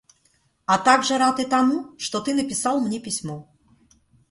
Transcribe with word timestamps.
А 0.65 0.79
также 0.79 1.19
рад 1.19 1.39
и 1.39 1.45
тому, 1.45 1.93
что 1.99 2.21
ты 2.21 2.33
написал 2.33 2.81
мне 2.81 2.99
письмо. 2.99 3.47